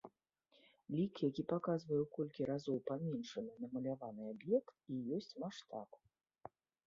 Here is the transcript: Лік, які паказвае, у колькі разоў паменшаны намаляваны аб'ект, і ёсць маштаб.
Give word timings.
Лік, 0.99 1.13
які 1.29 1.43
паказвае, 1.51 1.99
у 2.05 2.07
колькі 2.15 2.47
разоў 2.51 2.77
паменшаны 2.89 3.53
намаляваны 3.65 4.21
аб'ект, 4.33 4.75
і 4.95 5.03
ёсць 5.19 5.33
маштаб. 5.47 5.89